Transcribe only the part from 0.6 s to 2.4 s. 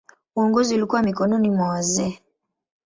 ulikuwa mikononi mwa wazee.